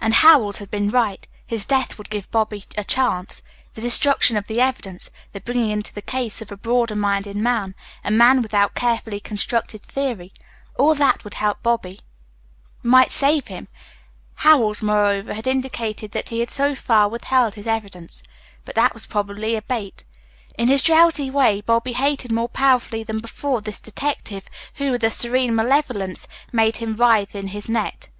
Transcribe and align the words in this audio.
And 0.00 0.14
Howells 0.14 0.58
had 0.58 0.70
been 0.70 0.90
right. 0.90 1.26
His 1.44 1.64
death 1.64 1.98
would 1.98 2.08
give 2.08 2.30
Bobby 2.30 2.62
a 2.78 2.84
chance. 2.84 3.42
The 3.74 3.80
destruction 3.80 4.36
of 4.36 4.46
the 4.46 4.60
evidence, 4.60 5.10
the 5.32 5.40
bringing 5.40 5.70
into 5.70 5.92
the 5.92 6.02
case 6.02 6.40
of 6.40 6.52
a 6.52 6.56
broader 6.56 6.94
minded 6.94 7.36
man, 7.36 7.74
a 8.04 8.12
man 8.12 8.42
without 8.42 8.70
a 8.70 8.74
carefully 8.78 9.18
constructed 9.18 9.82
theory 9.82 10.32
all 10.78 10.94
that 10.94 11.24
would 11.24 11.34
help 11.34 11.64
Bobby, 11.64 11.98
might 12.84 13.10
save 13.10 13.48
him. 13.48 13.66
Howells, 14.36 14.82
moreover, 14.82 15.34
had 15.34 15.48
indicated 15.48 16.12
that 16.12 16.28
he 16.28 16.38
had 16.38 16.50
so 16.50 16.76
far 16.76 17.08
withheld 17.08 17.54
his 17.56 17.66
evidence. 17.66 18.22
But 18.64 18.76
that 18.76 18.94
was 18.94 19.04
probably 19.04 19.56
a 19.56 19.62
bait. 19.62 20.04
In 20.56 20.68
his 20.68 20.80
drowsy 20.80 21.28
way 21.28 21.60
Bobby 21.60 21.94
hated 21.94 22.30
more 22.30 22.48
powerfully 22.48 23.02
than 23.02 23.18
before 23.18 23.60
this 23.60 23.80
detective 23.80 24.44
who, 24.74 24.92
with 24.92 25.02
a 25.02 25.10
serene 25.10 25.56
malevolence, 25.56 26.28
made 26.52 26.76
him 26.76 26.94
writhe 26.94 27.34
in 27.34 27.48
his 27.48 27.68
net. 27.68 28.10